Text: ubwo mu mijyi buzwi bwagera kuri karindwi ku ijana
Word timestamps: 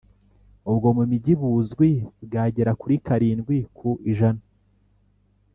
ubwo 0.71 0.87
mu 0.97 1.03
mijyi 1.09 1.33
buzwi 1.39 1.89
bwagera 2.25 2.71
kuri 2.81 2.95
karindwi 3.05 3.57
ku 3.77 3.89
ijana 4.11 4.41